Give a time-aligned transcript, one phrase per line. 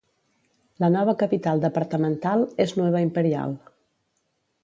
[0.83, 3.57] La nova capital departamental és Nueva Imperial.